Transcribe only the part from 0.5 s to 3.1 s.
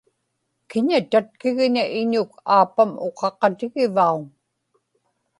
kiña tatkigña iñuk aapam